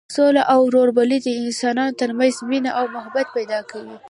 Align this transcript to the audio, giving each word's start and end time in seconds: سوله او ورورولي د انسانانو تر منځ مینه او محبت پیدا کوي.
سوله 0.15 0.41
او 0.53 0.59
ورورولي 0.65 1.17
د 1.21 1.27
انسانانو 1.41 1.97
تر 2.01 2.09
منځ 2.17 2.35
مینه 2.49 2.71
او 2.79 2.85
محبت 2.95 3.27
پیدا 3.35 3.59
کوي. 3.71 3.97